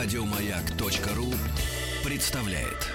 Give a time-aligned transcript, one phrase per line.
[0.00, 1.26] Радиомаяк.ру
[2.04, 2.88] представляет.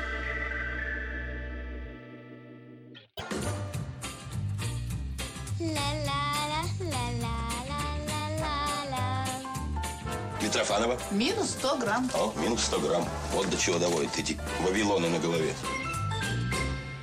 [10.42, 10.97] Митрофанова.
[11.12, 12.10] Минус 100 грамм.
[12.13, 13.06] О, минус 100 грамм.
[13.33, 15.54] Вот до чего доводят эти вавилоны на голове.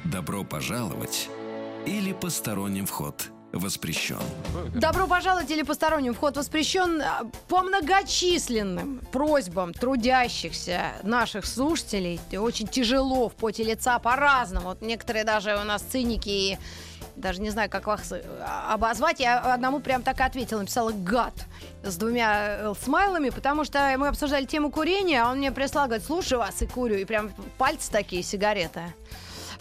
[0.05, 1.29] Добро пожаловать
[1.85, 4.19] или посторонним вход воспрещен.
[4.75, 12.21] Добро пожаловать или посторонним вход воспрещен а, по многочисленным просьбам трудящихся наших слушателей.
[12.37, 14.69] Очень тяжело в поте лица по-разному.
[14.69, 16.59] Вот некоторые даже у нас циники и
[17.17, 18.23] даже не знаю, как вас э,
[18.69, 19.21] обозвать.
[19.21, 21.35] Я одному прям так и ответила, написала «гад»
[21.83, 26.07] с двумя э, смайлами, потому что мы обсуждали тему курения, а он мне прислал, говорит,
[26.07, 28.83] слушай вас и курю, и прям пальцы такие, сигареты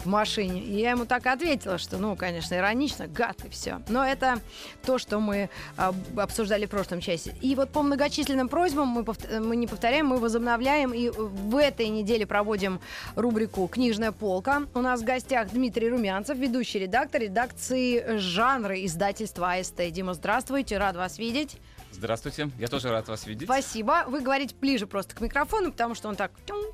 [0.00, 0.60] в машине.
[0.62, 3.80] И я ему так ответила, что, ну, конечно, иронично, гад и все.
[3.88, 4.40] Но это
[4.84, 7.34] то, что мы а, обсуждали в прошлом часе.
[7.40, 10.92] И вот по многочисленным просьбам мы, повт- мы не повторяем, мы возобновляем.
[10.92, 12.80] И в этой неделе проводим
[13.14, 14.62] рубрику «Книжная полка».
[14.74, 19.90] У нас в гостях Дмитрий Румянцев, ведущий редактор редакции «Жанры» издательства АСТ.
[19.90, 21.56] Дима, здравствуйте, рад вас видеть.
[21.92, 23.46] Здравствуйте, я тоже рад вас видеть.
[23.48, 24.04] Спасибо.
[24.06, 26.64] Вы говорите ближе просто к микрофону, потому что он так тюм,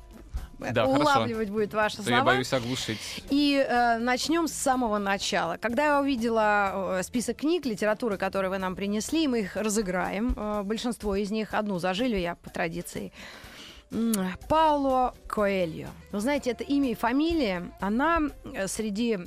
[0.59, 2.17] Да, улавливать будет ваши То слова.
[2.17, 3.23] я боюсь оглушить.
[3.29, 5.57] И э, начнем с самого начала.
[5.57, 10.33] Когда я увидела э, список книг, литературы, которые вы нам принесли, мы их разыграем.
[10.35, 13.11] Э, большинство из них одну зажили я по традиции.
[14.49, 15.87] Пауло Коэльо.
[16.11, 19.19] Вы знаете, это имя и фамилия, она э, среди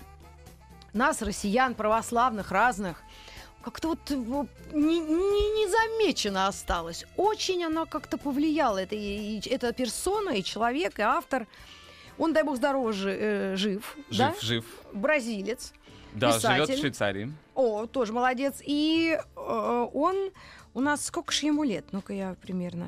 [0.92, 3.02] нас, россиян, православных, разных,
[3.62, 4.14] как-то вот э,
[4.72, 5.66] не, не- не
[6.48, 7.04] осталась.
[7.16, 8.78] Очень она как-то повлияла.
[8.78, 11.46] Это, и- и- эта персона, и человек, и автор.
[12.18, 13.96] Он, дай бог здорово, жи- э, жив.
[14.10, 14.34] Жив, да?
[14.40, 14.64] жив.
[14.92, 15.72] Бразилец.
[16.12, 16.64] Да, Писатель.
[16.64, 17.32] живет в Швейцарии.
[17.54, 18.60] О, тоже молодец.
[18.66, 20.30] И э, он
[20.74, 21.84] у нас сколько же ему лет?
[21.92, 22.86] Ну-ка я примерно.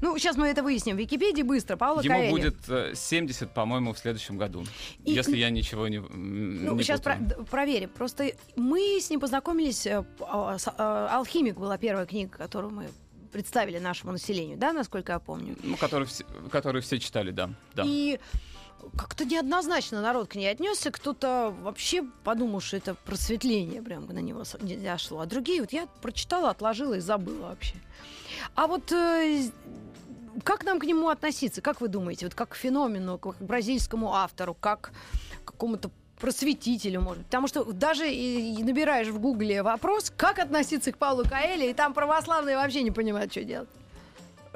[0.00, 0.96] Ну, сейчас мы это выясним.
[0.96, 1.76] В Википедии быстро.
[1.76, 2.30] Паула Ему Коэльо.
[2.30, 4.64] будет э, 70, по-моему, в следующем году.
[5.04, 7.26] И- Если я ничего не, Ну, не сейчас путаю.
[7.28, 7.88] про- проверим.
[7.90, 9.86] Просто мы с ним познакомились.
[9.86, 12.88] э, а, а, «Алхимик» была первая книга, которую мы
[13.32, 15.56] представили нашему населению, да, насколько я помню.
[15.62, 17.50] Ну, который все, который все читали, да.
[17.74, 17.82] да.
[17.86, 18.18] И
[18.96, 20.90] как-то неоднозначно народ к ней отнесся.
[20.90, 25.20] Кто-то вообще подумал, что это просветление прям на него зашло.
[25.20, 27.74] А другие, вот я прочитала, отложила и забыла вообще.
[28.54, 29.50] А вот э,
[30.44, 31.60] как нам к нему относиться?
[31.60, 32.26] Как вы думаете?
[32.26, 34.92] Вот как к феномену, к бразильскому автору, как
[35.44, 35.90] к какому-то
[36.20, 37.24] просветителю, может.
[37.26, 41.94] Потому что даже и набираешь в гугле вопрос, как относиться к Павлу Каэле, и там
[41.94, 43.68] православные вообще не понимают, что делать.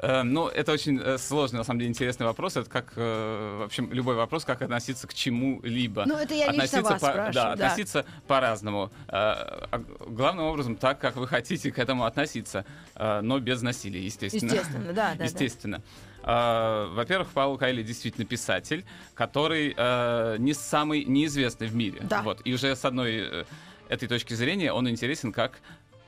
[0.03, 2.57] Э, ну, это очень э, сложный, на самом деле, интересный вопрос.
[2.57, 6.03] Это как, э, в общем, любой вопрос, как относиться к чему-либо.
[6.05, 7.67] Ну, это я лично вас по- спрашиваю, Да, да.
[7.67, 8.91] относиться по-разному.
[9.07, 12.65] А главным образом, так, как вы хотите к этому относиться,
[12.95, 14.51] но без насилия, естественно.
[14.51, 15.23] Естественно, да, да.
[15.23, 15.81] Естественно.
[16.21, 21.99] Во-первых, Паул Кайли действительно писатель, который э, не самый неизвестный в мире.
[22.03, 22.21] Да.
[22.23, 22.41] Вот.
[22.43, 23.45] И уже с одной
[23.89, 25.59] этой точки зрения он интересен как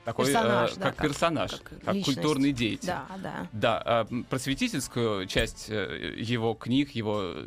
[0.06, 2.86] такой, э, Персонаж, да, как, как- персонаж, как как, культурный деятель.
[2.86, 3.48] Да, да.
[3.52, 7.44] Да, а, м, просветительскую часть э, его книг, его э,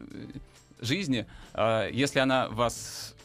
[0.81, 3.15] жизни, а, если она вас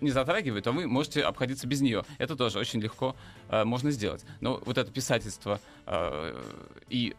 [0.00, 2.02] не затрагивает, то вы можете обходиться без нее.
[2.18, 3.14] Это тоже очень легко
[3.50, 4.24] э, можно сделать.
[4.40, 6.42] Но вот это писательство э,
[6.88, 7.14] и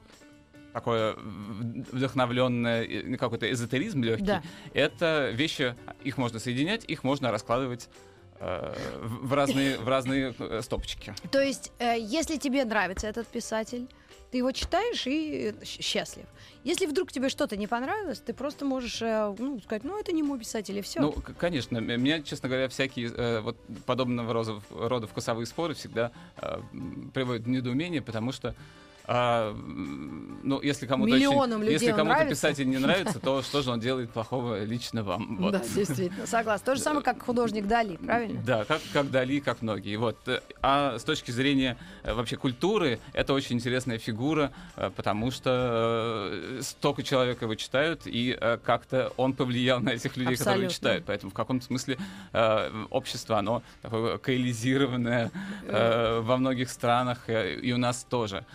[0.73, 4.43] такое вдохновленное, э, какой-то эзотеризм легкий, Да.
[4.73, 10.61] это вещи, их можно соединять, их можно раскладывать э, в в разные, в разные э,
[10.61, 11.13] стопочки.
[11.31, 13.87] То есть, э, если тебе нравится этот писатель,
[14.31, 16.25] ты его читаешь и э, счастлив.
[16.63, 20.23] Если вдруг тебе что-то не понравилось, ты просто можешь э, ну, сказать, ну, это не
[20.23, 21.01] мой писатель, и все.
[21.01, 26.61] Ну, конечно, меня, честно говоря, всякие э, вот подобного рода, рода вкусовые споры всегда э,
[27.13, 28.55] приводят в недоумение, потому что
[29.05, 29.53] а,
[30.43, 32.35] ну, если кому-то, Миллионам очень- людей если кому-то нравится.
[32.35, 35.37] писатель не нравится, то что же он делает плохого лично вам?
[35.43, 35.51] Вот.
[35.51, 36.65] Да, действительно, согласна.
[36.65, 38.41] То же самое, как художник Дали, правильно?
[38.45, 39.97] Да, как, как Дали, как многие.
[39.97, 40.17] Вот.
[40.61, 46.59] А с точки зрения э, вообще культуры, это очень интересная фигура, э, потому что э,
[46.61, 50.73] столько человек его читают, и как-то он повлиял на этих людей, которые Абсолютно.
[50.75, 51.03] читают.
[51.05, 51.97] Поэтому в каком-то смысле
[52.89, 55.31] общество, оно такое каэлизированное
[55.67, 58.45] во многих странах, и у нас тоже.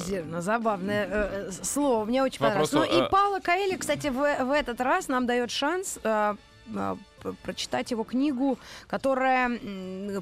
[0.00, 0.42] Каэлизировано.
[0.42, 2.04] Забавное э, э, слово.
[2.04, 2.72] Мне очень понравилось.
[2.72, 6.34] Вопросу, Ну и э, Паула Каэли, кстати, в, в этот раз нам дает шанс э,
[6.74, 6.96] э,
[7.42, 9.50] прочитать его книгу, которая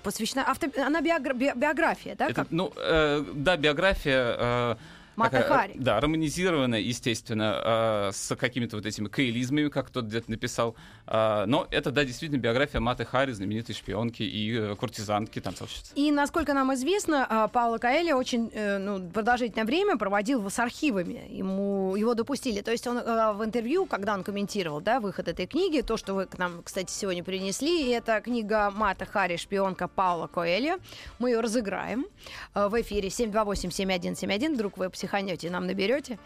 [0.02, 0.44] посвящена...
[0.50, 0.68] Авто...
[0.80, 2.26] Она биогра- би- биография, да?
[2.26, 2.46] Это, как?
[2.50, 4.36] ну, э, да, биография.
[4.38, 4.76] э,
[5.14, 5.72] Мата Хари.
[5.76, 10.74] Да, романизированная, естественно, э, с какими-то вот этими каэлизмами, как кто-то где-то написал.
[11.06, 15.92] Э, но это, да, действительно биография Маты Хари, знаменитой шпионки и э, куртизанки, танцовщицы.
[15.94, 21.26] И, насколько нам известно, а, Пауло Каэльо очень э, ну, продолжительное время проводил с архивами.
[21.28, 22.60] Ему, его допустили.
[22.60, 26.14] То есть он э, в интервью, когда он комментировал да, выход этой книги, то, что
[26.14, 30.78] вы к нам, кстати, сегодня принесли, это книга Мата Хари «Шпионка Паула Коэльо».
[31.18, 32.06] Мы ее разыграем
[32.54, 34.54] в эфире 728-7171.
[34.54, 36.18] Вдруг вы психанете, нам наберете.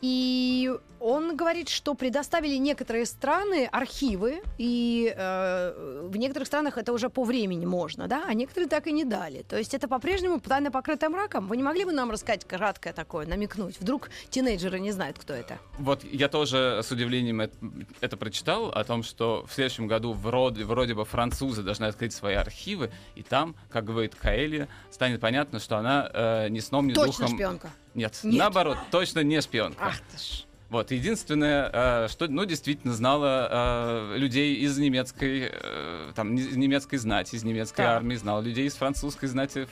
[0.00, 7.08] И он говорит, что предоставили некоторые страны архивы, и э, в некоторых странах это уже
[7.08, 9.42] по времени можно, да, а некоторые так и не дали.
[9.42, 11.46] То есть это по-прежнему тайна покрыта мраком.
[11.46, 13.80] Вы не могли бы нам рассказать краткое такое, намекнуть?
[13.80, 15.58] Вдруг тинейджеры не знают, кто это?
[15.78, 17.56] Вот я тоже с удивлением это,
[18.00, 22.34] это прочитал, о том, что в следующем году вроде, вроде бы французы должны открыть свои
[22.34, 27.26] архивы, и там, как говорит Каэли, станет понятно, что она э, ни сном, ни Точно
[27.26, 27.36] духом...
[27.36, 27.70] шпионка.
[27.98, 28.38] Нет, Нет.
[28.38, 29.86] наоборот, точно не шпионка.
[29.86, 30.44] Ах ты ж.
[30.70, 31.70] Вот, единственное,
[32.04, 37.42] э, что, ну, действительно знала э, людей из немецкой, э, там, из немецкой знати, из
[37.42, 37.96] немецкой Так.
[37.96, 39.66] армии, знала людей из французской знати,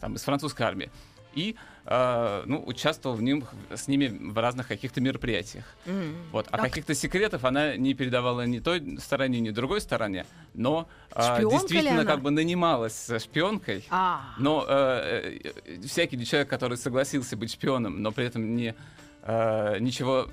[0.00, 0.90] там, из французской армии.
[1.34, 1.56] И,
[1.86, 3.44] э, ну, участвовал в ним,
[3.74, 5.64] с ними в разных каких-то мероприятиях.
[5.86, 6.14] М.
[6.32, 6.46] Вот.
[6.50, 6.66] А Так.
[6.66, 12.20] каких-то секретов она не передавала ни той стороне, ни другой стороне, но э, действительно как
[12.22, 13.84] бы нанималась шпионкой.
[13.90, 15.38] А, Но э,
[15.86, 18.74] всякий человек, который согласился быть шпионом, но при этом не
[19.24, 20.28] э, ничего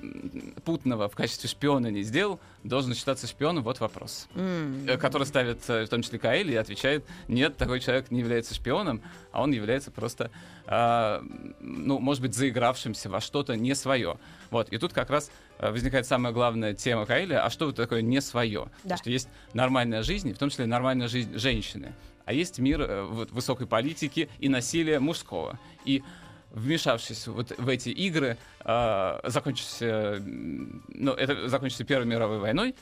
[0.66, 3.64] путного в качестве шпиона не сделал, должен считаться шпионом.
[3.64, 4.28] Вот вопрос.
[4.36, 8.54] Э, который ставит э, в том числе Каэль и отвечает: нет, такой человек не является
[8.54, 9.02] шпионом,
[9.32, 10.30] а он является просто,
[10.68, 11.22] э,
[11.62, 14.18] ну, может быть, заигравшимся во что-то не свое.
[14.50, 14.70] Вот.
[14.70, 18.22] И тут как раз э, возникает самая главная тема Каэля: а что вот такое не
[18.22, 18.68] свое?
[18.84, 18.98] Да.
[18.98, 21.94] Что есть нормальная жизнь, и в том числе нормальная жизнь женщины.
[22.26, 25.60] А есть мир вот, высокой политики и насилия мужского.
[25.86, 26.04] И
[26.54, 32.76] вмешавшись вот в эти игры, э, закончился, м, ну, это закончится Первой мировой войной,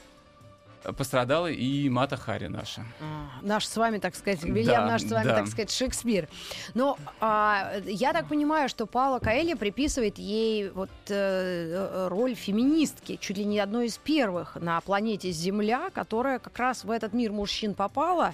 [0.84, 2.84] э, пострадала и Мата Хари наша.
[3.02, 5.36] А, Наш с вами, так сказать, Вильям, Да, наш с вами, да.
[5.36, 6.28] так сказать, Шекспир.
[6.74, 13.38] Но а, я так понимаю, что Паула Каэли приписывает ей вот э, роль феминистки, чуть
[13.38, 17.74] ли не одной из первых на планете Земля, которая как раз в этот мир мужчин
[17.76, 18.34] попала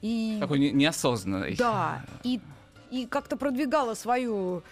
[0.00, 1.54] и Такой не- неосознанный.
[1.56, 2.40] да и
[2.92, 4.62] и как-то продвигала свою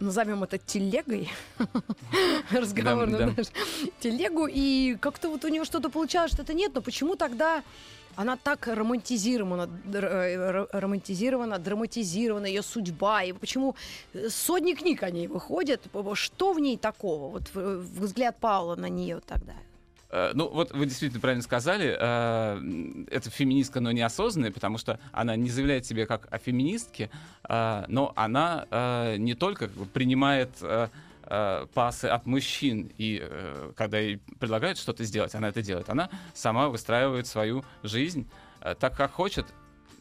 [0.00, 1.30] назовем это телегой,
[2.50, 3.26] разговорную да.
[3.26, 3.50] нашу
[4.00, 7.62] телегу, и как-то вот у нее что-то получалось, что-то нет, но почему тогда
[8.16, 13.76] она так романтизирована, э, романтизирована, драматизирована, ее судьба, и почему
[14.12, 15.80] э, сотни книг о ней выходят,
[16.14, 19.54] что в ней такого, вот в- взгляд Паула на нее тогда?
[20.10, 25.36] Э, Ну, вот вы действительно правильно сказали, э, это феминистка, но неосознанная, потому что она
[25.36, 27.10] не заявляет себе как о феминистке,
[27.48, 28.66] э, но она
[29.18, 30.50] не только принимает
[31.74, 33.22] пасы от мужчин, и
[33.74, 35.88] когда ей предлагают что-то сделать, она это делает.
[35.88, 38.28] Она сама выстраивает свою жизнь
[38.60, 39.46] так, как хочет,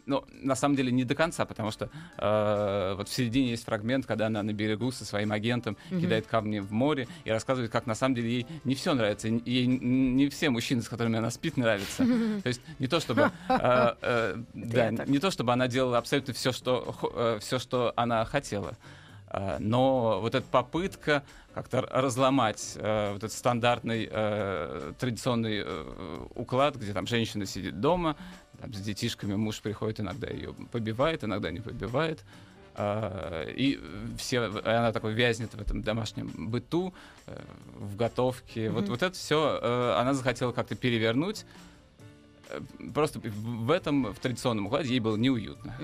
[0.05, 4.05] но на самом деле не до конца, потому что э, вот в середине есть фрагмент,
[4.05, 7.95] когда она на берегу со своим агентом кидает камни в море и рассказывает, как на
[7.95, 12.05] самом деле ей не все нравится, ей не все мужчины, с которыми она спит, нравятся.
[12.43, 16.51] То есть не то чтобы, э, э, да, не то чтобы она делала абсолютно все,
[16.51, 18.77] что все, что она хотела.
[19.59, 21.23] Но вот эта попытка
[21.55, 28.17] как-то разломать э, вот этот стандартный э, традиционный э, уклад, где там женщина сидит дома,
[28.65, 32.23] там, с детишками муж приходит, иногда ее побивает, иногда не побивает.
[32.73, 33.79] А, и
[34.17, 36.93] все, она такой вязнет в этом домашнем быту,
[37.27, 37.39] э,
[37.75, 38.69] в готовке.
[38.69, 41.45] Вот, вот это все она захотела как-то перевернуть.
[42.49, 42.59] Э,
[42.93, 45.75] Просто в этом, в традиционном укладе ей было неуютно.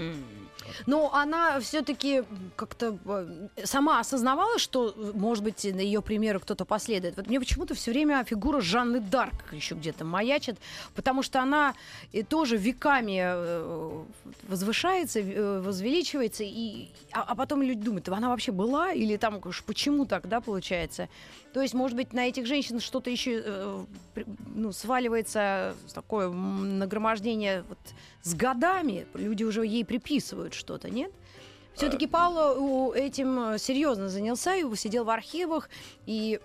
[0.85, 2.23] Но она все-таки
[2.55, 7.17] как-то э, сама осознавала, что, э, может быть, на ее примеру кто-то последует.
[7.17, 10.57] Вот мне почему-то все время фигура Жанны Дарк еще где-то маячит,
[10.95, 11.73] потому что она
[12.11, 14.03] и тоже веками э,
[14.47, 19.63] возвышается, э, возвеличивается, и, а, а потом люди думают, она вообще была или там уж
[19.63, 21.09] почему так, да, получается?
[21.53, 23.83] То есть, может быть, на этих женщин что-то еще э,
[24.55, 27.77] ну, сваливается такое нагромождение вот,
[28.21, 29.05] с годами.
[29.13, 31.11] Люди уже ей приписывают что-то, нет?
[31.73, 35.69] Все-таки Пауло у- этим серьезно занялся и сидел в архивах,
[36.05, 36.39] и,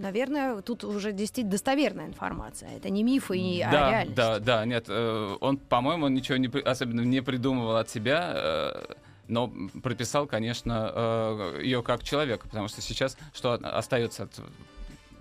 [0.00, 2.70] наверное, тут уже действительно достоверная информация.
[2.76, 4.16] Это не мифы, и, а да, реальность.
[4.16, 8.94] да, да, нет, э, он, по-моему, ничего не, особенно не придумывал от себя, э,
[9.28, 9.52] но
[9.82, 14.30] прописал, конечно, ее как человека, потому что сейчас что остается от,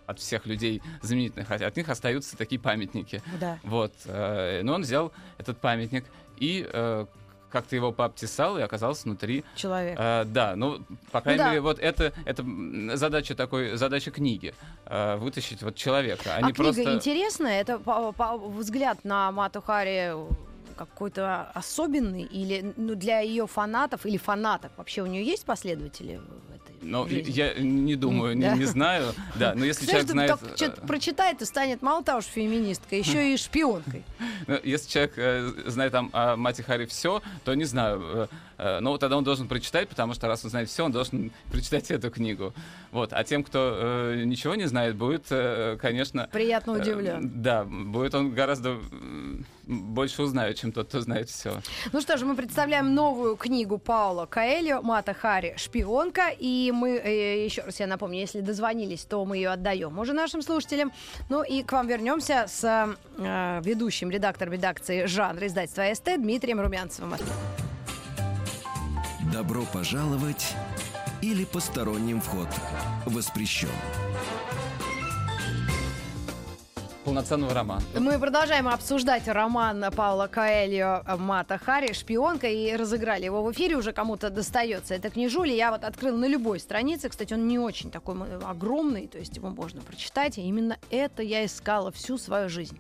[0.06, 3.22] от всех людей знаменитых, от от них остаются такие памятники.
[3.40, 3.60] Да.
[3.64, 6.06] Вот, э, но он взял этот памятник
[6.38, 7.06] и э,
[7.50, 9.44] как-то его пообтесал и оказался внутри.
[9.56, 9.96] Человек.
[9.98, 10.82] А, да, ну,
[11.12, 11.50] по крайней да.
[11.50, 12.46] мере, вот это, это
[12.98, 14.54] задача такой, задача книги.
[14.86, 16.94] а, вытащить вот человека, а, А книга просто...
[16.94, 17.62] интересная?
[17.62, 20.14] Это по- по- взгляд на Мату Хари
[20.76, 24.72] какой-то особенный или ну, для ее фанатов или фанаток?
[24.78, 27.32] Вообще у нее есть последователи в этой Ну, жизни?
[27.32, 28.56] я не думаю, не, Да.
[28.56, 29.14] не знаю.
[29.36, 30.40] Да, но если Знаешь, человек знает...
[30.40, 34.04] так что-то прочитает и станет мало того, что феминисткой, еще и шпионкой.
[34.48, 38.30] Ну, если человек э, знает там о Мате Хари все, то не знаю.
[38.58, 41.32] Э, э, но тогда он должен прочитать, потому что раз он знает все, он должен
[41.52, 42.54] прочитать эту книгу.
[42.92, 43.14] Вот.
[43.14, 46.30] А тем, кто э, ничего не знает, будет, э, конечно...
[46.32, 47.32] Приятно э, удивлен.
[47.42, 48.78] да, будет он гораздо
[49.68, 51.62] больше узнает, чем тот, кто знает все.
[51.92, 55.56] Ну что же, мы представляем новую книгу Паула Каэльо «Мата Хари.
[55.58, 56.30] Шпионка».
[56.38, 60.42] И мы, э, еще раз я напомню, если дозвонились, то мы ее отдаем уже нашим
[60.42, 60.92] слушателям.
[61.30, 67.16] Ну и к вам вернемся с э, ведущим редактором редакции жанра издательства СТ Дмитрием Румянцевым.
[69.36, 70.56] Добро пожаловать
[71.22, 72.48] или посторонним вход
[73.06, 73.68] воспрещен.
[77.04, 77.82] Полноценного романа.
[78.00, 81.92] Мы продолжаем обсуждать роман Паула Каэльо «Мата Хари.
[81.92, 83.76] Шпионка» и разыграли его в эфире.
[83.76, 85.54] Уже кому-то достается эта книжуля.
[85.54, 87.10] Я вот открыла на любой странице.
[87.10, 90.38] Кстати, он не очень такой огромный, то есть его можно прочитать.
[90.38, 92.80] И именно это я искала всю свою жизнь.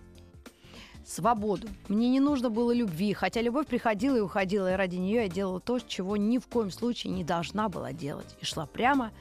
[1.05, 1.67] Свободу.
[1.87, 5.59] Мне не нужно было любви, хотя любовь приходила и уходила, и ради нее я делала
[5.59, 8.35] то, чего ни в коем случае не должна была делать.
[8.41, 9.11] И шла прямо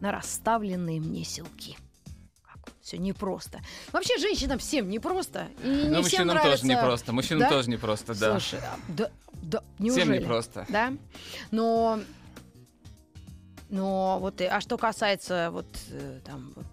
[0.00, 1.76] на расставленные мне селки.
[2.82, 3.60] Все непросто.
[3.92, 5.48] Вообще женщинам всем непросто.
[5.62, 6.62] И не Ну, всем мужчинам нравится...
[6.62, 7.12] тоже непросто.
[7.12, 7.48] Мужчинам Да?
[7.50, 8.30] тоже непросто, да.
[8.32, 10.18] Слушай, а, да, да, неужели?
[10.18, 10.66] непросто.
[10.68, 10.92] Да?
[11.50, 12.00] Но,
[13.70, 16.66] но вот, а что касается вот э, там вот,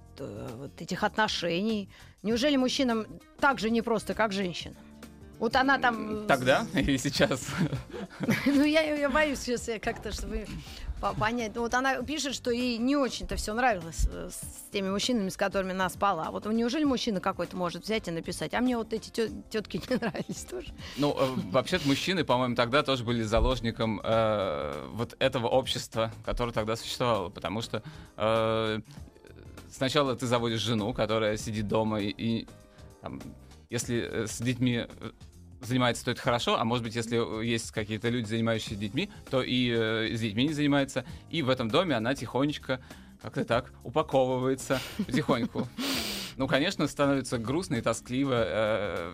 [0.58, 1.90] вот этих отношений,
[2.24, 3.06] неужели мужчинам
[3.40, 4.78] так же непросто, как женщинам?
[5.40, 6.26] Вот она там...
[6.26, 7.48] э, Тогда и сейчас.
[8.46, 10.46] Ну, я, я боюсь сейчас как-то, чтобы
[11.02, 11.54] по- понять.
[11.56, 15.38] Ну, вот она пишет, что ей не очень-то все нравилось э, с теми мужчинами, с
[15.38, 16.30] которыми она спала.
[16.30, 18.54] Вот неужели мужчина какой-то может взять и написать?
[18.54, 19.10] А мне вот эти
[19.50, 20.68] тетки не нравились тоже.
[20.98, 26.76] Ну, э, вообще-то мужчины, по-моему, тогда тоже были заложником э, вот этого общества, которое тогда
[26.76, 27.82] существовало, потому что
[28.18, 28.80] э,
[29.72, 32.48] сначала ты заводишь жену, которая сидит дома и, и,
[33.02, 33.22] там,
[33.70, 35.12] если э, с детьми э,
[35.62, 39.70] занимается, то это хорошо, а может быть, если есть какие-то люди, занимающиеся детьми, то и
[39.70, 42.82] э, с детьми не занимается, и в этом доме она тихонечко
[43.22, 45.68] как-то так упаковывается потихоньку.
[46.38, 49.14] Ну, конечно, становится грустно и тоскливо э,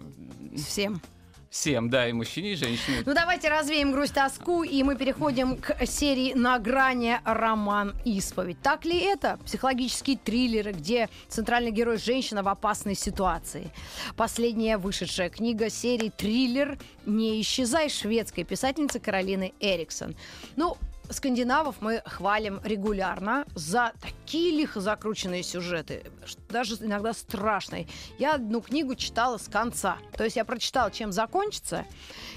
[0.55, 1.01] Всем.
[1.49, 3.03] Всем, да, и мужчине, и женщине.
[3.05, 7.19] Ну давайте развеем грусть тоску, и мы переходим к серии «На грани.
[7.23, 7.95] Роман.
[8.05, 8.61] Исповедь».
[8.61, 9.39] Так ли это?
[9.45, 13.71] Психологические триллеры, где центральный герой– женщина в опасной ситуации.
[14.15, 16.77] Последняя вышедшая книга серии «Триллер.
[17.05, 20.15] Не исчезай» шведской писательницы Каролины Эриксон.
[20.55, 20.77] Ну,
[21.09, 26.03] скандинавов мы хвалим регулярно за такие лихо закрученные сюжеты,
[26.50, 27.88] даже иногда страшные.
[28.19, 29.98] Я одну книгу читала с конца.
[30.17, 31.86] То есть я прочитала, чем закончится,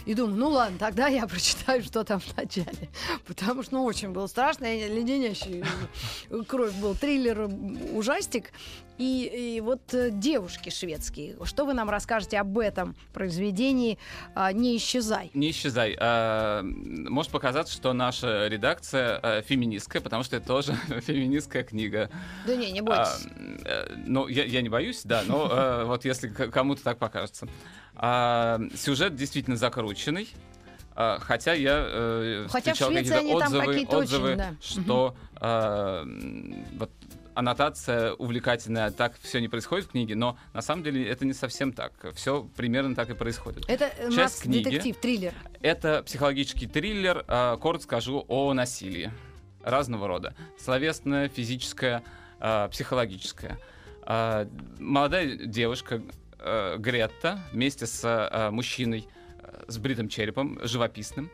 [0.07, 2.89] и думаю, ну ладно, тогда я прочитаю, что там в начале.
[3.27, 5.65] Потому что, ну, очень было страшно, и леденящий
[6.47, 7.51] кровь был триллер,
[7.93, 8.53] ужастик.
[9.01, 13.99] И, и вот э, девушки шведские, что вы нам расскажете об этом произведении
[14.35, 15.31] а, «Не исчезай»?
[15.33, 15.97] Не исчезай.
[15.99, 21.80] А, может показаться, что наша редакция а, феминистская, потому что это тоже феминистская книга.
[21.89, 23.27] Да не, не А, бойтесь.
[23.65, 27.49] э, ну, я, я не боюсь, да, но э, вот если кому-то так покажется.
[27.97, 30.29] А, сюжет действительно закрученный.
[30.95, 34.55] а, Хотя я э, Хотя встречал какие-то они там отзывы, очень, отзывы да.
[34.61, 36.91] что а, м, вот
[37.35, 41.73] аннотация увлекательная, так все не происходит в книге, но на самом деле это не совсем
[41.73, 41.93] так.
[42.15, 43.65] Все примерно так и происходит.
[43.69, 44.65] Это э, часть нас книги.
[44.65, 45.33] детектив, триллер.
[45.63, 49.11] Это психологический триллер, а, коротко скажу, о насилии
[49.63, 50.35] разного рода.
[50.59, 52.03] Словесное, физическое,
[52.39, 53.59] а, психологическое.
[54.03, 54.49] А,
[54.79, 56.03] Молодая девушка
[56.39, 59.09] а, Гретта вместе с а, мужчиной
[59.43, 61.31] а, с бритым черепом, живописным,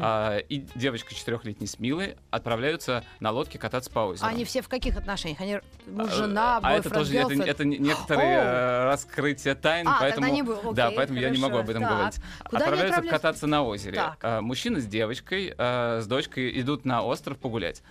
[0.00, 4.26] а, и девочка четырехлетней с Милой отправляются на лодке кататься по озеру.
[4.26, 5.40] А они все в каких отношениях?
[5.40, 8.44] Они муж, жена, а это бойфренд, тоже это, это не- некоторые О.
[8.44, 10.74] э, раскрытия тайн, А, поэтому не было.
[10.74, 11.92] да, Окей, поэтому я не могу об этом Так.
[11.92, 12.14] говорить.
[12.16, 12.26] Куда
[12.58, 12.64] Отправляются
[12.98, 13.10] отправляются?
[13.10, 13.96] кататься на озере.
[13.96, 14.18] Так.
[14.22, 17.82] А, Мужчина с девочкой, э, с дочкой идут на остров погулять.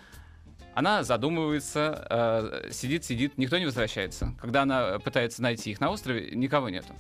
[0.75, 4.33] Она задумывается, сидит, сидит, никто не возвращается.
[4.39, 6.93] Когда она пытается найти их на острове, никого нету.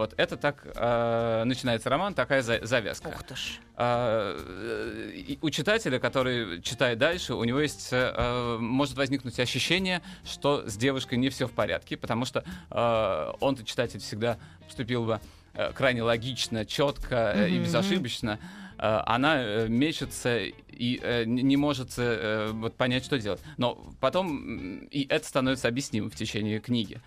[0.00, 3.08] Вот это так э, начинается роман, такая за- завязка.
[3.08, 3.58] Ух ты ж.
[3.76, 10.66] А, э, у читателя, который читает дальше, у него есть э, может возникнуть ощущение, что
[10.66, 15.20] с девушкой не все в порядке, потому что э, он-то читатель всегда поступил бы
[15.52, 18.38] э, крайне логично, четко э, и безошибочно.
[18.78, 23.42] э, она э, мечется и не может вот понять, что делать.
[23.58, 27.02] Но потом и это становится объяснимым в течение книги.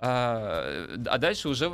[0.00, 1.72] А, а дальше уже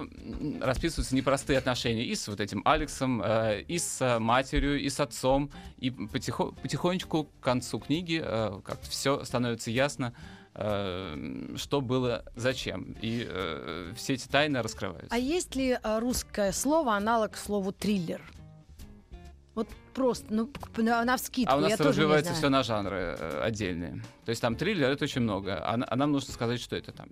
[0.60, 4.98] расписываются непростые отношения и с вот этим Алексом, э, и с э, матерью, и с
[4.98, 5.50] отцом.
[5.76, 10.14] И потихо- потихонечку к концу книги э, как все становится ясно,
[10.54, 12.96] что было зачем.
[13.02, 13.28] И
[13.96, 15.08] все эти тайны раскрываются.
[15.10, 18.22] А есть ли русское слово аналог слову триллер?
[19.54, 24.02] Вот просто, ну, на, навскидку, А у нас я тоже все на жанры э, отдельные.
[24.24, 25.56] То есть там триллер это очень много.
[25.58, 27.08] А, а нам нужно сказать, что это там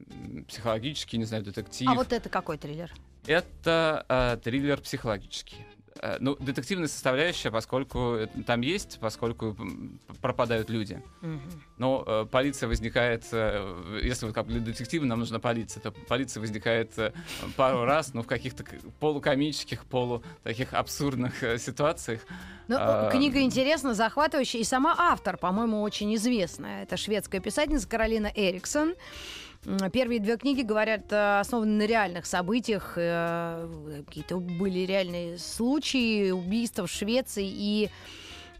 [0.48, 1.88] психологический, не знаю, детектив.
[1.88, 2.92] А вот это какой триллер?
[3.26, 5.64] Это э, триллер психологический.
[6.00, 9.56] Э, ну, детективная составляющая, поскольку там есть, поскольку
[10.20, 11.02] пропадают люди.
[11.78, 16.40] Но э, полиция возникает, э, если вот как для детектива нам нужна полиция, то полиция
[16.40, 17.12] возникает э,
[17.56, 18.64] пару раз, но в каких-то
[19.00, 22.20] полукомических, полу таких абсурдных э, ситуациях.
[22.68, 26.84] Ну, А, книга интересна, захватывающая, и сама автор, по-моему, очень известная.
[26.84, 28.94] Это шведская писательница Каролина Эриксон.
[29.92, 32.94] Первые две книги, говорят, э, основаны на реальных событиях.
[32.96, 37.88] э, Какие-то были реальные случаи убийства в Швеции, и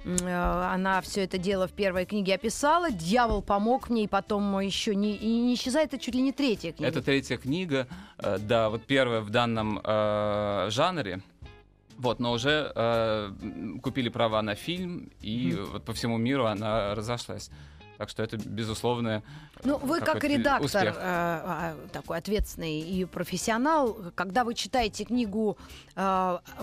[0.05, 2.93] э, она все это дело в первой книге описала.
[2.93, 6.71] Дьявол помог мне, и потом еще не, и не исчезает, это чуть ли не третья
[6.71, 6.89] книга.
[6.89, 11.21] Это третья книга, да, вот первая в данном э, жанре.
[11.99, 13.33] Вот, но уже э,
[13.83, 17.51] купили права на фильм, и вот по всему миру она разошлась.
[18.03, 19.23] Так что это безусловно.
[19.63, 20.97] Ну, вы как редактор, успех.
[20.97, 25.57] э, а, такой ответственный и профессионал, когда вы читаете книгу,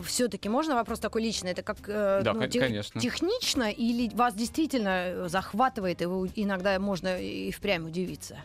[0.03, 2.99] все-таки можно вопрос такой личный, это как э, Да, ну, тех- конечно.
[2.99, 8.37] технично или вас действительно э, захватывает, и вы иногда можно и впрямь удивиться?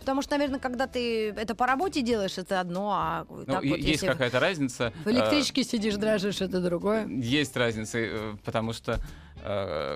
[0.00, 3.78] Потому что, наверное, когда ты это по работе делаешь, это одно, а Ну, так вот,
[3.78, 4.92] есть какая-то разница.
[5.04, 7.06] в э, электричке сидишь, дрожишь, это другое.
[7.06, 8.98] Есть разница, э, потому что, э,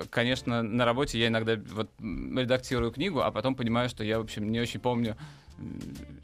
[0.09, 4.51] конечно, на работе я иногда вот редактирую книгу, а потом понимаю, что я, в общем,
[4.51, 5.15] не очень помню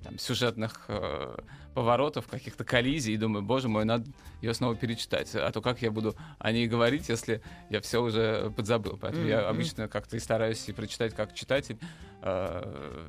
[0.03, 1.35] там, сюжетных э,
[1.73, 4.05] поворотов, каких-то коллизий, и думаю, боже мой, надо
[4.41, 5.33] ее снова перечитать.
[5.35, 8.97] А то как я буду о ней говорить, если я все уже подзабыл.
[9.01, 9.49] Поэтому я Мгм.
[9.49, 11.77] обычно как-то и стараюсь и прочитать как читатель.
[12.21, 13.07] э,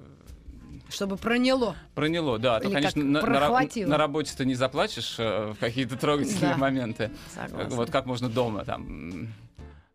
[0.89, 1.77] Чтобы проняло.
[1.95, 2.57] Проняло, да.
[2.57, 3.89] А то, Или конечно, как на, на прохватило.
[3.91, 6.57] на работе ты не заплачешь э, в какие-то трогательные Да.
[6.57, 7.11] моменты.
[7.35, 7.77] Согласна.
[7.77, 9.29] Вот как можно дома там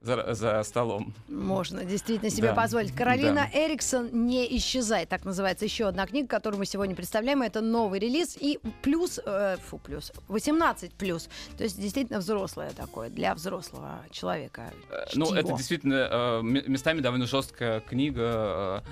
[0.02, 1.14] за, за столом.
[1.28, 2.94] Можно действительно себе Да, позволить.
[2.96, 3.60] Каролина да.
[3.60, 5.06] Эриксон «Не исчезай».
[5.06, 7.42] Так называется еще одна книга, которую мы сегодня представляем.
[7.42, 8.38] Это новый релиз.
[8.40, 11.28] И плюс, э, фу, плюс, 18 плюс.
[11.58, 14.72] То есть действительно взрослое такое, для взрослого человека.
[15.16, 15.38] Ну, чтиво.
[15.40, 18.84] это действительно э, местами довольно жесткая книга.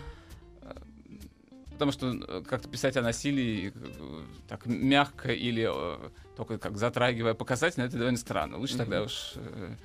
[0.64, 0.74] э,
[1.72, 7.34] Потому что э, как-то писать о насилии э, так мягко или э, только как затрагивая
[7.34, 8.58] показательно, это довольно странно.
[8.58, 9.76] Лучше тогда уж э,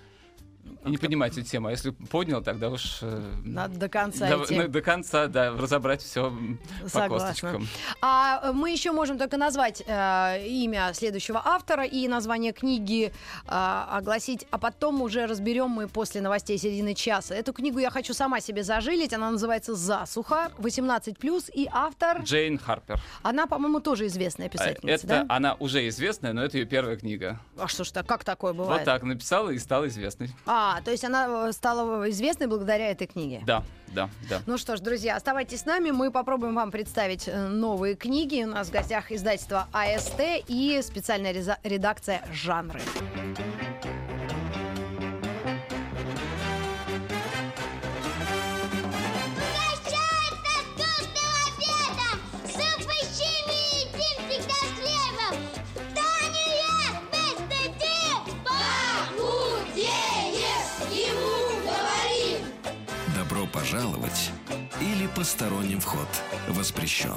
[0.85, 1.69] и не поднимать эту тему.
[1.69, 4.63] А если поднял, тогда уж э, Надо до конца до, идти.
[4.67, 6.33] до конца, да, разобрать все
[6.93, 7.69] по косточкам.
[8.01, 13.13] А э, мы еще можем только назвать э, имя следующего автора и название книги
[13.47, 17.35] э, огласить, а потом уже разберем мы после новостей середины часа.
[17.35, 19.13] Эту книгу я хочу сама себе зажилить.
[19.13, 22.23] Она называется «Засуха», 18+, и автор...
[22.23, 23.01] Джейн Харпер.
[23.23, 25.27] Она, по-моему, тоже известная А, писательница, Это да?
[25.29, 27.39] она уже известная, но это ее первая книга.
[27.57, 28.81] А что ж так, как такое бывает?
[28.81, 30.31] Вот так написала и стала известной.
[30.47, 33.43] А, то есть она э, стала известной благодаря этой книге?
[33.47, 34.41] Да, да, да.
[34.47, 35.91] Ну что ж, друзья, оставайтесь с нами.
[35.91, 38.43] Мы попробуем вам представить э, новые книги.
[38.45, 41.33] У нас в гостях издательство АСТ и специальная
[41.65, 42.81] редакция «Жанры».
[65.23, 66.09] Посторонним вход
[66.49, 67.15] воспрещен.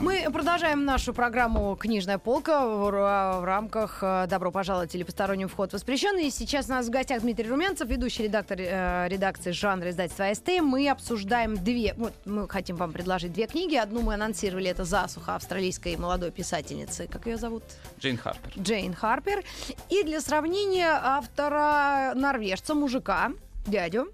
[0.00, 5.48] Мы продолжаем нашу программу «Книжная полка» в, ра- в рамках э, «Добро пожаловать» или «Посторонним
[5.48, 6.16] вход воспрещен».
[6.20, 10.60] И сейчас у нас в гостях Дмитрий Румянцев, ведущий редактор э, редакции жанра издательства АСТ.
[10.60, 13.74] Мы обсуждаем две, вот мы хотим вам предложить две книги.
[13.74, 17.08] Одну мы анонсировали, это «Засуха» австралийской молодой писательницы.
[17.08, 17.64] Как ее зовут?
[17.98, 18.52] Джейн Харпер.
[18.56, 19.42] Джейн Харпер.
[19.88, 23.32] И для сравнения автора норвежца, мужика,
[23.66, 24.06] дядю.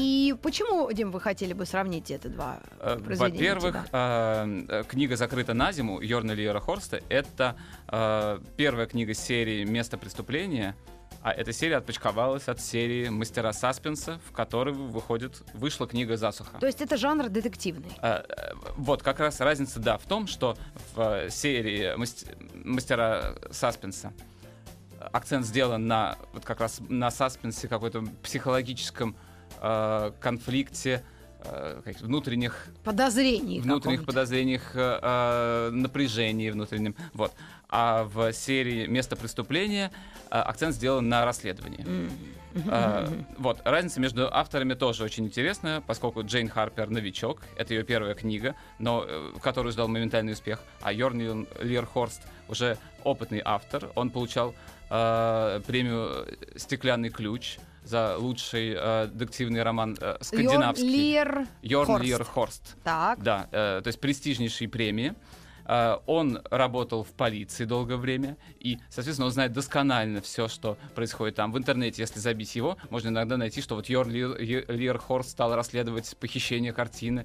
[0.00, 3.54] И почему, Дим, вы хотели бы сравнить эти два Э, произведения?
[3.54, 7.54] Во-первых, э, э, книга «Закрыта на зиму» Йорна Лиера Хорста— это
[7.88, 10.74] э, первая книга серии «Место преступления»,
[11.22, 16.58] а эта серия отпочковалась от серии «Мастера саспенса», в которой выходит, вышла книга «Засуха».
[16.58, 17.90] То есть это жанр детективный.
[18.00, 18.22] Э,
[18.78, 20.56] Вот, как раз разница, да, в том, что
[20.94, 22.26] в серии «Маст-
[22.64, 24.14] «Мастера саспенса»
[25.12, 29.14] акцент сделан на вот как раз на саспенсе, какой-то психологическом
[29.60, 31.02] э, конфликте,
[31.44, 36.94] э, внутренних Подозрений внутренних подозрениях, э, э, напряжении внутреннем.
[37.14, 37.32] Вот.
[37.68, 39.92] А в серии «Место преступления»
[40.30, 41.84] э, акцент сделан на расследовании.
[42.54, 43.06] Э,
[43.38, 43.60] Вот.
[43.64, 49.06] Разница между авторами тоже очень интересная, поскольку Джейн Харпер новичок, это ее первая книга, но
[49.40, 53.90] которую ждал моментальный успех, а Йорн Лирхорст уже опытный автор.
[53.94, 54.54] Он получал
[54.90, 60.88] э, премию «Стеклянный ключ» за лучший э, детективный роман э, скандинавский.
[60.88, 62.04] Лир Йорн Хорст.
[62.04, 62.76] Лирхорст.
[62.84, 63.22] Так.
[63.22, 65.14] Да, э, то есть престижнейшие премии.
[65.66, 71.36] Э, он работал в полиции долгое время, и, соответственно, он знает досконально все, что происходит
[71.36, 71.52] там.
[71.52, 76.72] В интернете, если забить его, можно иногда найти, что вот Е- Лирхорст стал расследовать похищение
[76.72, 77.24] картины.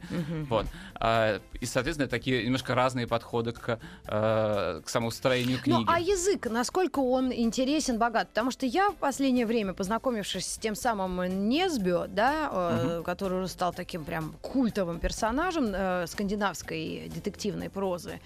[0.49, 0.65] Вот.
[0.95, 5.77] А, и, соответственно, такие немножко разные подходы к, э, к самому строению книги.
[5.77, 8.29] Ну, а язык, насколько он интересен, богат?
[8.29, 13.47] Потому что я в последнее время, познакомившись с тем самым Несбио, да, э, который уже
[13.47, 18.19] стал таким прям культовым персонажем скандинавской детективной прозы,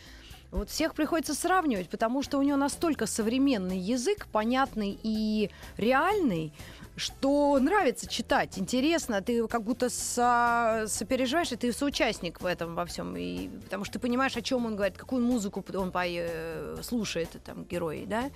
[0.52, 6.52] вот всех приходится сравнивать, потому что у него настолько современный язык, понятный и реальный,
[6.96, 12.86] что нравится читать, интересно, ты как будто со- сопереживаешь, и ты соучастник в этом во
[12.86, 16.78] всем, и, потому что ты понимаешь, о чем он говорит, какую музыку он пое- э,
[16.82, 18.30] слушает, там, герой, да?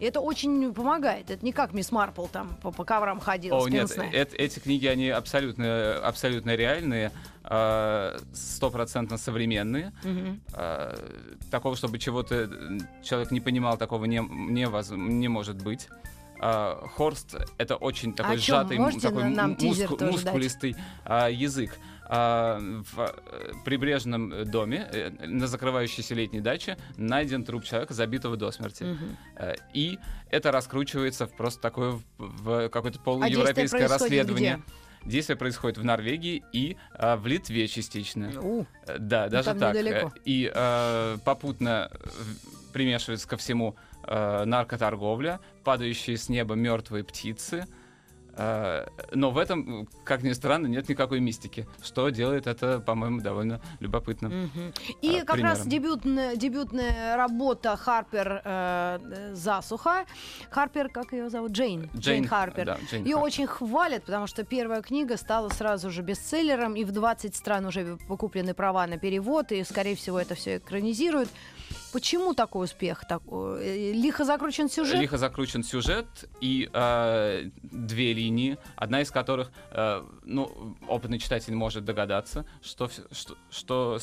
[0.00, 1.30] И это очень помогает.
[1.30, 4.10] Это не как мисс Марпл там по, по коврам ходила О, нет, пенсне.
[4.12, 7.12] эт- эти книги, они абсолютно, абсолютно реальные,
[7.44, 9.92] э, стопроцентно современные.
[10.54, 10.96] Э,
[11.50, 12.50] Такого, чтобы чего-то
[13.04, 15.88] человек не понимал, такого не, не, воз- не может быть.
[16.44, 18.56] А, Хорст— это очень такой чём?
[18.68, 20.24] сжатый, такой на- нам м- тизер муску- тоже дать?
[20.24, 21.78] мускулистый а, язык.
[22.14, 28.50] А, в э, прибрежном доме э, на закрывающейся летней даче найден труп человека, забитого до
[28.50, 28.98] смерти.
[29.34, 29.98] Э, И
[30.28, 34.62] это раскручивается в просто такое в, какое-то А полуевропейское происходит расследование.
[35.06, 38.30] Действие происходит в Норвегии и а, в Литве частично.
[38.42, 38.66] У,
[38.98, 39.74] Да, даже там так.
[39.74, 40.12] недалеко.
[40.26, 41.90] И э, попутно
[42.74, 43.74] примешивается ко всему
[44.06, 47.66] э, наркоторговля, падающие с неба мертвые птицы.
[48.34, 53.60] Э, но в этом, как ни странно, нет никакой мистики, что делает это, по-моему, довольно
[53.80, 54.28] любопытно.
[54.28, 54.72] Мгм.
[55.02, 55.68] И а, как раз примером.
[55.68, 60.06] дебютная, дебютная работа Харпер э, «Засуха».
[60.50, 61.52] Харпер, как ее зовут?
[61.52, 61.90] Джейн.
[61.96, 62.66] Джейн, Харпер.
[62.66, 63.26] да, Джейн Ее Харпер.
[63.26, 67.98] очень хвалят, потому что первая книга стала сразу же бестселлером, и в 20 стран уже
[68.08, 71.28] покуплены права на перевод, и, скорее всего, это все экранизируют.
[71.92, 73.04] Почему такой успех?
[73.06, 73.62] Такой?
[73.62, 74.98] Э, Лихо закручен сюжет?
[74.98, 76.06] Лихо закручен сюжет
[76.40, 83.36] и э, две линии, одна из которых, э, ну, опытный читатель может догадаться, что, что,
[83.50, 83.98] что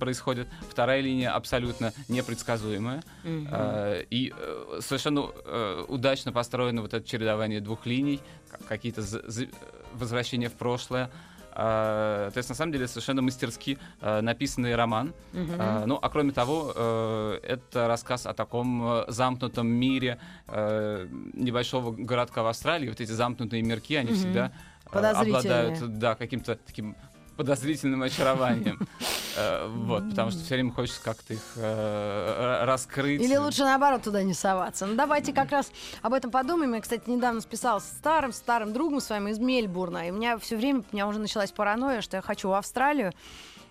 [0.00, 0.48] происходит.
[0.68, 3.02] Вторая линия абсолютно непредсказуемая.
[3.24, 3.48] Мгм.
[3.50, 8.20] Э, и э, совершенно э, удачно построено вот это чередование двух линий,
[8.68, 9.48] какие-то за- за-
[9.94, 11.06] возвращения в прошлое.
[11.06, 11.10] Э,
[11.56, 15.14] то есть, на самом деле, совершенно мастерски э, написанный роман.
[15.32, 21.92] Э, ну, а кроме того, э, это рассказ о таком э, замкнутом мире э, небольшого
[21.92, 22.88] городка в Австралии.
[22.90, 24.18] Вот эти замкнутые мирки, они Мгм.
[24.18, 24.52] всегда
[24.92, 26.94] обладают да, каким-то таким
[27.36, 28.86] подозрительным очарованием.
[29.38, 33.20] Э, Вот, потому что все время хочется как-то их э, раскрыть.
[33.20, 34.86] Или лучше наоборот туда не соваться.
[34.86, 35.70] Ну давайте как раз
[36.00, 36.72] об этом подумаем.
[36.72, 40.08] Я, кстати, недавно списалась с старым, старым другом с вами из Мельбурна.
[40.08, 43.12] И у меня все время, у меня уже началась паранойя, что я хочу в Австралию.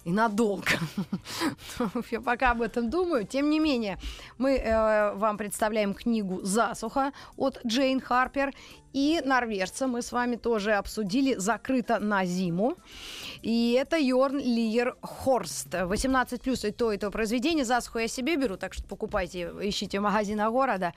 [0.05, 0.67] И надолго.
[2.11, 3.25] Я пока об этом думаю.
[3.25, 3.97] Тем не менее,
[4.37, 8.53] мы э, вам представляем книгу «Засуха» от Джейн Харпер.
[8.93, 12.77] И норвежца мы с вами тоже обсудили «Закрыто на зиму».
[13.41, 15.73] И это Йорн Лиер Хорст.
[15.73, 17.65] 18 плюс и то, и то произведение.
[17.65, 20.93] Засуху я себе беру, так что покупайте, ищите в магазинах города.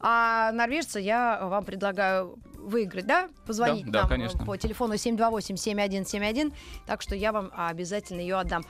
[0.00, 3.28] А норвежца я вам предлагаю выиграть, да?
[3.46, 4.44] Позвонить Да, да, нам конечно.
[4.44, 6.52] по телефону 728-7171.
[6.86, 8.64] Так что я вам обязательно ее отдам.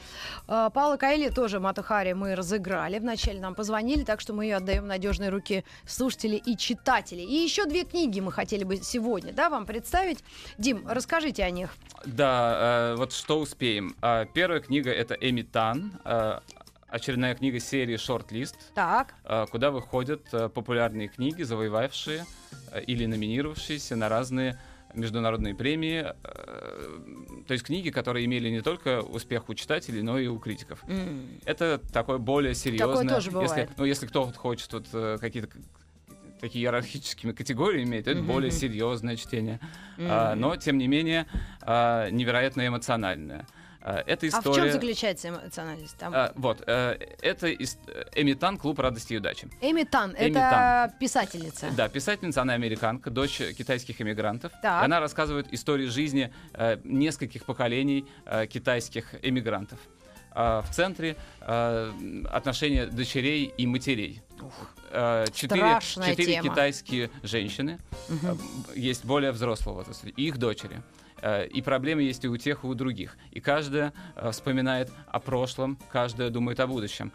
[0.47, 2.99] А, Паула Каэли тоже Матухари мы разыграли.
[2.99, 7.25] Вначале нам позвонили, так что мы ее отдаем в надежные руки слушателей и читателей.
[7.25, 10.25] И еще две книги мы хотели бы сегодня, да, вам представить.
[10.59, 11.75] Дим, расскажите о них.
[12.05, 13.95] Да, э, вот что успеем.
[14.01, 16.41] А, Первая книга это Эми Тан, э,
[16.91, 19.15] очередная книга серии Шорт-лист, Так.
[19.25, 22.25] э, куда выходят э, популярные книги, завоевавшие
[22.73, 24.59] э, или номинировавшиеся на разные
[24.93, 26.03] международные премии.
[27.47, 30.83] То есть книги, которые имели не только успех у читателей, но и у критиков.
[30.89, 31.29] М.
[31.45, 33.09] Это такое более серьезное.
[33.09, 33.51] тоже бывает.
[33.51, 35.49] Если, ну, если кто-то хочет вот, э, какие-то
[36.41, 39.61] такие иерархическими категориями это Мгм, более серьезное чтение.
[39.99, 41.27] А, но, тем не менее,
[41.61, 43.41] а, невероятно эмоциональное.
[43.41, 44.63] Э, Это А в история...
[44.65, 45.97] чем заключается эмоциональность?
[45.97, 46.13] Там...
[46.15, 49.49] А, вот, э, это ис- э, Эмитан, клуб радости и удачи.
[49.63, 51.71] Эми Тан, Эми это писательница.
[51.77, 54.53] Да, писательница, она американка, дочь китайских иммигрантов.
[54.61, 54.85] Так.
[54.85, 59.79] Она рассказывает истории жизни э, нескольких поколений э, китайских эмигрантов.
[60.33, 61.93] В центре э,
[62.31, 64.23] отношения дочерей и матерей.
[64.93, 68.37] Э, Четыре, четыре китайские женщины, э,
[68.77, 69.85] есть более взрослого
[70.17, 70.83] их дочери.
[71.23, 73.17] Э, И проблемы есть и у тех, и у других.
[73.31, 77.13] И каждая э, вспоминает о прошлом, каждая думает о будущем.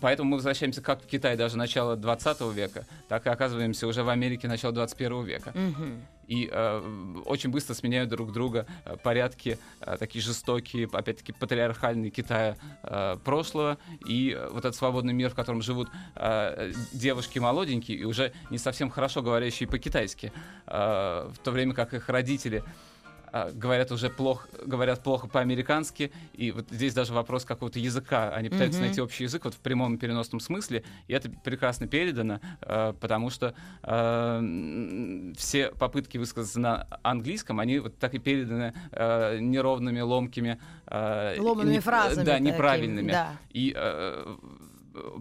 [0.00, 4.08] Поэтому мы возвращаемся как в Китай даже начала 20 века, так и оказываемся уже в
[4.08, 5.52] Америке начала 21 века.
[5.54, 6.02] Мгм.
[6.28, 12.56] И э, очень быстро сменяют друг друга э, порядки, э, такие жестокие, опять-таки патриархальные Китая
[12.82, 18.04] э, прошлого, и э, вот этот свободный мир, в котором живут э, девушки молоденькие и
[18.04, 20.30] уже не совсем хорошо говорящие по-китайски,
[20.66, 22.62] э, в то время как их родители э,
[23.52, 28.78] говорят уже плохо, говорят плохо по-американски, и вот здесь даже вопрос какого-то языка, они пытаются
[28.80, 28.86] Мгм.
[28.86, 33.30] найти общий язык вот в прямом и переносном смысле, и это прекрасно передано, э, потому
[33.30, 38.74] что м, все попытки высказаться на английском, они вот так и переданы
[39.40, 40.58] неровными, ломкими,
[40.90, 43.12] Ломаными не- фразами да, неправильными.
[43.12, 43.36] да.
[43.50, 44.36] И э,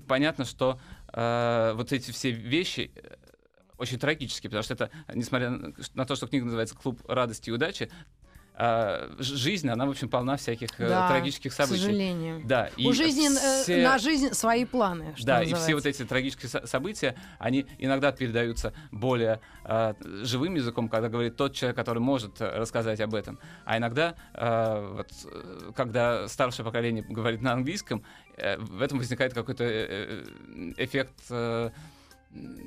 [0.08, 0.80] понятно, что
[1.14, 2.92] э, вот эти все вещи
[3.78, 7.90] очень трагические, потому что это, несмотря на- то, что книга называется «Клуб радости и удачи»,
[8.60, 11.80] ж- жизнь, она, в общем, полна всяких э, Да, трагических К событий.
[11.80, 12.42] сожалению.
[12.44, 15.14] Да, и У жизни, э, все- на жизнь свои планы.
[15.16, 15.64] Что да, и называется.
[15.64, 21.36] все вот эти трагические со- события, они иногда передаются более э, живым языком, когда говорит
[21.36, 23.38] тот человек, который может рассказать об этом.
[23.64, 28.02] А иногда, э, вот, э, когда старшее поколение говорит на английском,
[28.58, 29.66] в этом возникает какой-то
[30.78, 31.14] эффект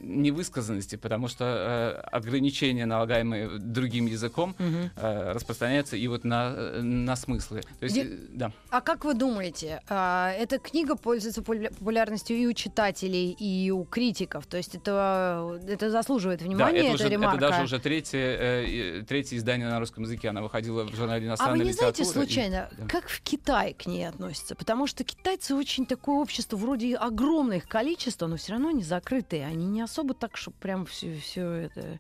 [0.03, 4.91] невысказанности, потому что э, ограничения, налагаемые другим языком, Мгм.
[4.97, 7.61] э, распространяются и вот на, э, на смыслы.
[7.79, 8.53] То есть, Где- э, да.
[8.71, 13.85] А как вы думаете, а, эта книга пользуется популя- популярностью и у читателей, и у
[13.85, 14.47] критиков?
[14.47, 17.39] То есть это, это заслуживает внимания, да, это, эта уже, это ремарка?
[17.41, 20.29] даже уже третье, э, и- третье издание на русском языке.
[20.31, 22.87] Она выходила в журнале А вы не знаете и- случайно, да.
[22.89, 24.55] как в Китае к ней относятся?
[24.57, 28.83] Потому что китайцы очень такое общество, вроде и огромное их количество, но все равно они
[28.83, 29.47] закрытые.
[29.47, 31.99] Они не особо так, что прям все, все это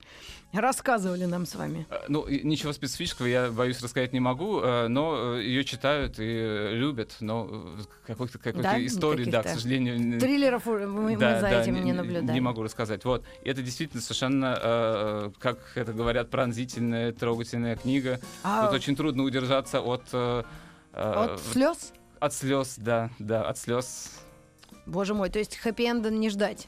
[0.52, 1.86] рассказывали нам с вами.
[1.90, 6.74] Э, Ну, ничего специфического я, боюсь, рассказать не могу, э, но ее читают и э,
[6.74, 8.84] любят, но э, какой-то, какой-то Да?
[8.84, 10.18] истории, да, к сожалению...
[10.20, 12.34] Триллеров мы, мы да, за да, этим не, не не- наблюдаем.
[12.34, 13.04] Не могу рассказать.
[13.04, 13.24] Вот.
[13.44, 18.20] Это действительно совершенно, э, как это говорят, пронзительная, трогательная книга.
[18.42, 20.02] А Тут очень трудно удержаться от...
[20.12, 20.42] э,
[20.92, 21.92] э, от слез?
[22.18, 24.10] от слез, да, да, от слез.
[24.86, 26.66] Боже мой, то есть хэппи-энда не ждать.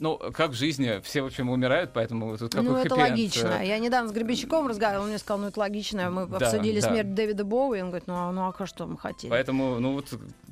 [0.00, 3.58] Ну, как в жизни, все, в общем, умирают, поэтому тут какой ну, это логично.
[3.60, 6.10] э, Я недавно с Гребенщиком разговаривала, он мне сказал, ну, это логично.
[6.10, 6.88] Мы Да, обсудили да.
[6.88, 9.30] смерть Дэвида Боуи, и он говорит, ну, а, ну, а что мы хотели?
[9.30, 10.06] Поэтому, ну вот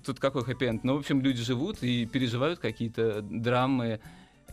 [0.04, 0.84] тут какой хэппи-энд?
[0.84, 4.00] Ну, в общем, люди живут и переживают какие-то драмы,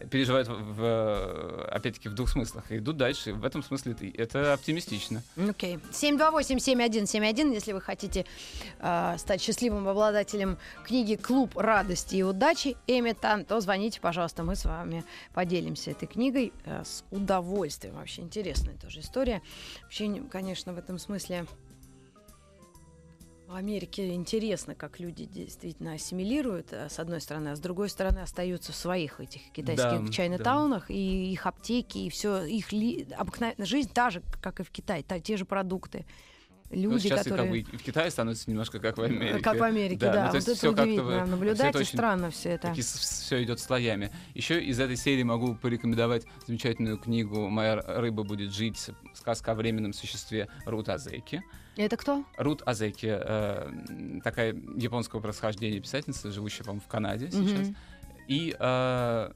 [0.10, 2.72] переживают, в, в, опять-таки, в двух смыслах.
[2.72, 3.34] Идут дальше.
[3.34, 5.24] В этом смысле это, оптимистично.
[5.38, 5.80] Окей.
[5.92, 8.26] 728-7171, если вы хотите
[8.80, 14.56] э, стать счастливым обладателем книги «Клуб радости и удачи» Эми Тан, то звоните, пожалуйста, мы
[14.56, 15.04] с вами
[15.34, 17.96] поделимся этой книгой э, с удовольствием.
[17.96, 19.42] Вообще интересная тоже история.
[19.84, 21.46] Вообще, не- конечно, в этом смысле
[23.48, 28.20] в Америке интересно, как люди действительно ассимилируют, э, с одной стороны, а с другой стороны
[28.20, 33.66] остаются в своих этих китайских Да, чайна-таунах, и их аптеки, и все, их ли, обыкновенная
[33.68, 36.06] жизнь та же, как и в Китае, та- те же продукты.
[36.72, 37.42] Ну, Люди, сейчас которые...
[37.44, 39.40] как бы и в Китае становится немножко как в Америке.
[39.40, 40.12] Как в Америке, да.
[40.12, 41.26] ну, то вот есть это как-то удивительно.
[41.26, 42.74] Наблюдать всё это и странно все это.
[42.74, 44.12] все идет слоями.
[44.34, 48.90] Еще из этой серии могу порекомендовать замечательную книгу «Моя рыба будет жить.
[49.14, 51.44] Сказка о временном существе» Рут Азеки.
[51.78, 52.24] Это кто?
[52.38, 57.68] Рут Азеки, э, такая японского происхождения писательница, живущая, по-моему, в Канаде сейчас.
[57.68, 57.76] Мгм.
[58.28, 59.32] И, э,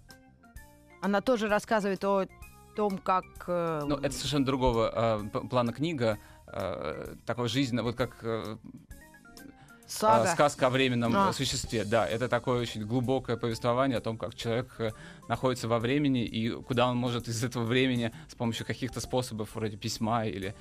[1.02, 2.26] Она тоже рассказывает о
[2.76, 3.26] том, как...
[3.48, 6.18] э, ну, это совершенно другого э, плана книга,
[6.52, 8.58] э, такой жизненного, вот как э,
[9.90, 10.32] сага.
[10.32, 11.30] а, сказка о временном А.
[11.30, 11.84] э, существе.
[11.84, 14.92] Да, это такое очень глубокое повествование о том, как человек э,
[15.28, 19.78] находится во времени и куда он может из этого времени с помощью каких-то способов вроде
[19.78, 20.54] письма или э,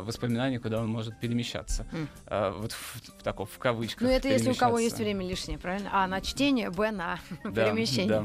[0.00, 1.86] воспоминаний, куда он может перемещаться.
[1.92, 2.08] М.
[2.26, 4.02] Э, вот в, в таком, в кавычках.
[4.02, 5.90] Ну, это если у кого есть время лишнее, правильно?
[5.92, 8.08] А, на чтение, Б, на Да, перемещение.
[8.08, 8.24] да.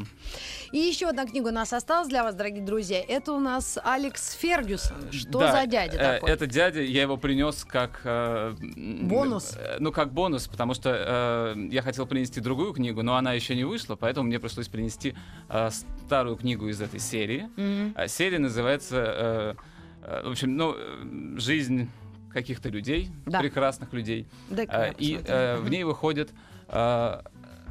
[0.71, 3.03] И еще одна книга у нас осталась для вас, дорогие друзья.
[3.05, 5.11] Это у нас Алекс Фергюсон.
[5.11, 6.29] Что Да, за дядя э, такой?
[6.29, 8.01] Это дядя, я его принес как...
[8.03, 8.55] э,
[9.01, 9.55] Бонус?
[9.57, 13.55] э, Ну, как бонус, потому что э, я хотел принести другую книгу, но она еще
[13.55, 15.15] не вышла, поэтому мне пришлось принести
[15.49, 15.69] э,
[16.05, 17.49] старую книгу из этой серии.
[17.95, 19.55] А серия называется, э, э,
[20.01, 21.89] в общем, ну, э, жизнь
[22.31, 23.39] каких-то людей, Да.
[23.39, 24.27] прекрасных людей.
[24.49, 25.35] Дай-ка А, я и посмотрю.
[25.35, 26.31] э, в ней выходит
[26.67, 27.23] а,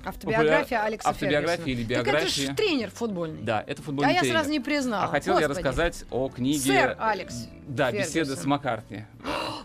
[0.05, 1.73] Автобиография Алекса автобиография Фергюсона.
[1.73, 2.47] или Так это биография.
[2.49, 3.43] же тренер футбольный.
[3.43, 4.35] Да, это А футбольный я тренер.
[4.37, 5.05] сразу не признала.
[5.05, 5.67] А хотел я Господи.
[5.67, 6.61] рассказать о книге...
[6.61, 8.37] Сэр Алекс Да, Фергюсон.
[8.37, 9.05] с Маккартни.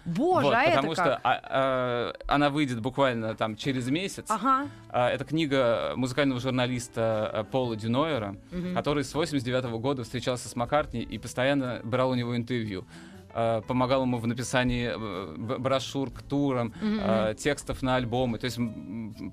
[0.05, 1.05] Боже, Вот, а это потому как?
[1.05, 4.25] что а, а, она выйдет буквально там через месяц.
[4.29, 4.67] Ага.
[4.89, 8.35] А, Это книга музыкального журналиста а, Пола Дюнойера,
[8.73, 12.85] который с 89 года встречался с Маккартни и постоянно брал у него интервью.
[13.33, 18.39] А, Помогал ему в написании э, брошюр к турам, а, текстов на альбомы.
[18.39, 18.57] То есть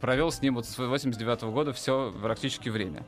[0.00, 3.04] провел с ним вот с 89 года все практически время.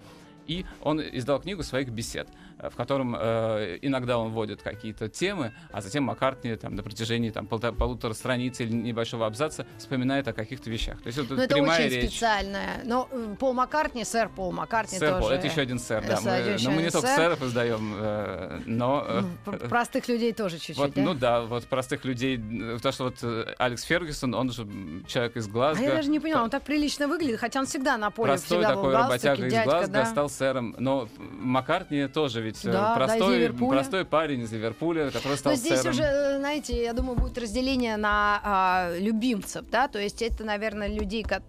[0.47, 2.33] И он издал книгу своих бесед, э,
[2.71, 7.47] в котором э, иногда он вводит какие-то темы, а затем Маккартни там, на протяжении там,
[7.47, 11.01] полта- полутора страниц или небольшого абзаца вспоминает о каких-то вещах.
[11.03, 12.11] То есть это Ну, это очень речь.
[12.11, 12.81] специальная.
[12.85, 15.21] Но э, Пол Маккартни, сэр Пол Маккартни Сэр тоже.
[15.23, 16.15] Пол, это еще один сэр, да.
[16.15, 17.17] Это Мы, еще но мы не один только сэр.
[17.17, 19.05] сэров издаем, э, но...
[19.09, 21.03] э, Ну, Простых людей тоже чуть-чуть, вот, да?
[21.03, 24.67] ну да, вот простых людей, э, потому что вот э, Алекс Фергюсон, он же
[25.07, 25.85] человек из А Глазго.
[25.85, 28.75] я даже не поняла, он так прилично выглядит, хотя он всегда на поле Простой всегда
[28.75, 30.05] был такой в галстуке, работяга из дядька, Глазго да.
[30.07, 33.71] стал сэром, но Маккартни тоже ведь э, Да, да, простой, Ливерпуля.
[33.71, 35.95] простой парень из Ливерпуля, который стал Но здесь сэром.
[35.95, 40.89] уже, э, знаете, я думаю, будет разделение на а, любимцев, да, то есть это, наверное,
[40.89, 41.41] людей, э,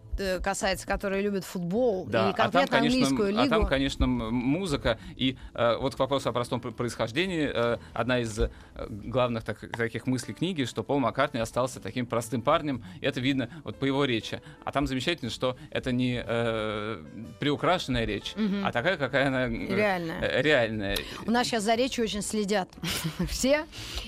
[0.43, 3.41] касается, которые любят футбол Да, или конкретно английскую лигу.
[3.41, 4.97] а там, конечно, музыка.
[5.15, 8.49] И э, вот к вопросу о простом пр- происхождении, э, одна из э,
[8.89, 12.83] главных так- таких мыслей книги, что Пол Маккартни остался таким простым парнем.
[13.01, 14.41] И это видно вот по его речи.
[14.63, 17.03] А там замечательно, что это не э,
[17.39, 19.47] приукрашенная речь, а такая, какая она...
[19.47, 20.21] э, Реальная.
[20.21, 20.97] э, реальная.
[21.25, 22.69] У нас сейчас за речью очень следят
[23.29, 23.65] все,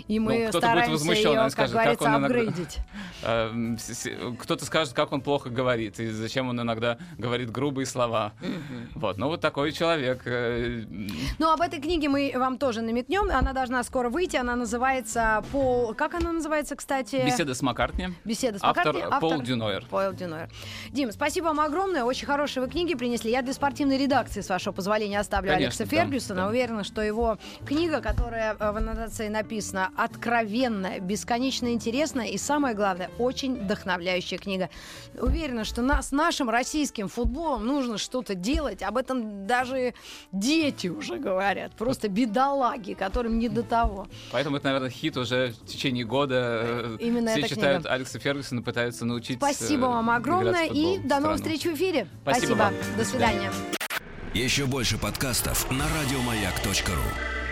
[0.07, 2.77] и мы Ну, стараемся ее, как скажет, как говорится, он апгрейдить.
[3.25, 3.75] Э,
[4.39, 8.33] Кто-то скажет, как он плохо говорит, и зачем он иногда говорит грубые слова.
[8.95, 10.21] Вот, ну вот такой человек.
[10.25, 10.83] э,
[11.39, 13.29] Ну, об этой книге мы вам тоже намекнем.
[13.31, 14.37] Она должна скоро выйти.
[14.37, 15.93] Она называется Пол...
[15.93, 17.21] Как она называется, кстати?
[17.25, 18.09] Беседы с Маккартни.
[18.23, 19.19] Беседа с Автор Маккартни.
[19.19, 19.85] Пол Дюнойер.
[19.89, 20.49] Пол Дюнойер.
[20.89, 22.03] Дим, спасибо вам огромное.
[22.03, 23.31] Очень хорошие вы книги принесли.
[23.31, 26.41] Я для спортивной редакции, с вашего позволения, оставлю Конечно, Алекса да, Фергюсона.
[26.43, 26.47] да.
[26.49, 33.09] Уверена, что его книга, которая э, в аннотации написана, откровенная, бесконечно интересная и, самое главное,
[33.19, 34.69] очень вдохновляющая книга.
[35.19, 38.81] Уверена, что нас, нашим российским футболом нужно что-то делать.
[38.81, 39.93] Об этом даже
[40.31, 41.73] дети уже говорят.
[41.73, 44.07] Просто бедолаги, которым не до того.
[44.31, 46.97] Поэтому это, наверное, хит уже в течение года.
[46.99, 47.93] Именно Все читают книга.
[47.93, 49.37] Алекса Фергюсона, пытаются научить.
[49.37, 52.07] Спасибо э, вам огромное и до новых встреч в эфире.
[52.23, 52.73] Спасибо вам.
[52.97, 53.51] До свидания.
[54.33, 57.42] Еще больше подкастов на радиомаяк.ру.